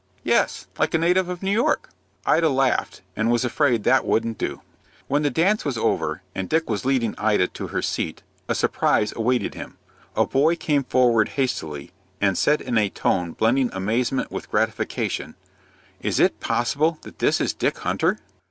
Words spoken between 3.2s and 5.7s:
was afraid that wouldn't do. When the dance